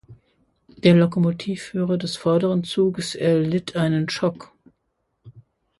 [0.83, 4.51] Der Lokomotivführer des vorderen Zuges erlitt einen Schock.